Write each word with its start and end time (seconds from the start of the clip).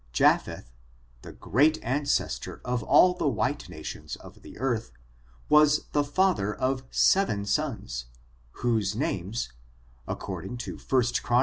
Japheth, 0.13 0.71
the 1.21 1.31
great 1.31 1.77
ancestor 1.83 2.59
of 2.65 2.81
all 2.81 3.13
the 3.13 3.27
white 3.27 3.69
na 3.69 3.83
tions 3.83 4.15
of 4.15 4.41
the 4.41 4.57
earth, 4.57 4.91
was 5.47 5.85
the 5.91 6.03
father 6.03 6.51
of 6.55 6.81
seven 6.89 7.45
sons, 7.45 8.05
whose 8.65 8.95
names, 8.95 9.53
according 10.07 10.57
to 10.57 10.77
1 10.77 11.03
Chron. 11.21 11.39